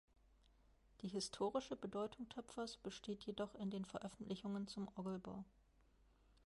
Die 1.03 1.07
historische 1.07 1.75
Bedeutung 1.75 2.27
Töpfers 2.27 2.75
besteht 2.77 3.21
jedoch 3.23 3.53
in 3.53 3.69
den 3.69 3.85
Veröffentlichungen 3.85 4.67
zum 4.67 4.87
Orgelbau. 4.95 5.45